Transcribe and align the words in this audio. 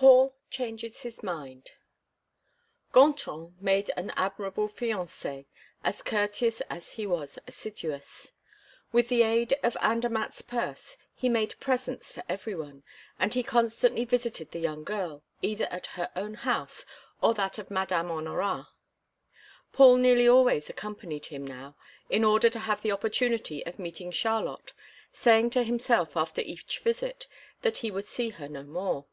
Paul 0.00 0.36
Changes 0.48 1.02
His 1.02 1.24
Mind 1.24 1.72
Gontran 2.92 3.56
made 3.60 3.90
an 3.96 4.10
admirable 4.10 4.68
fiancé, 4.68 5.46
as 5.82 6.02
courteous 6.02 6.60
as 6.70 6.92
he 6.92 7.04
was 7.04 7.36
assiduous. 7.48 8.32
With 8.92 9.08
the 9.08 9.24
aid 9.24 9.54
of 9.64 9.76
Andermatt's 9.80 10.40
purse, 10.40 10.98
he 11.16 11.28
made 11.28 11.58
presents 11.58 12.14
to 12.14 12.30
everyone; 12.30 12.84
and 13.18 13.34
he 13.34 13.42
constantly 13.42 14.04
visited 14.04 14.52
the 14.52 14.60
young 14.60 14.84
girl, 14.84 15.24
either 15.42 15.64
at 15.64 15.86
her 15.88 16.12
own 16.14 16.34
house, 16.34 16.86
or 17.20 17.34
that 17.34 17.58
of 17.58 17.68
Madame 17.68 18.06
Honorat. 18.08 18.66
Paul 19.72 19.96
nearly 19.96 20.28
always 20.28 20.70
accompanied 20.70 21.26
him 21.26 21.44
now, 21.44 21.74
in 22.08 22.22
order 22.22 22.48
to 22.50 22.60
have 22.60 22.82
the 22.82 22.92
opportunity 22.92 23.66
of 23.66 23.80
meeting 23.80 24.12
Charlotte, 24.12 24.72
saying 25.12 25.50
to 25.50 25.64
himself, 25.64 26.16
after 26.16 26.40
each 26.42 26.78
visit, 26.78 27.26
that 27.62 27.78
he 27.78 27.90
would 27.90 28.04
see 28.06 28.28
her 28.28 28.48
no 28.48 28.62
more. 28.62 29.06